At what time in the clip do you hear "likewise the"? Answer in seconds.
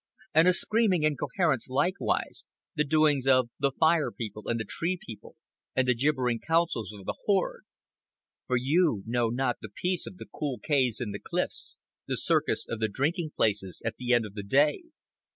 1.69-2.83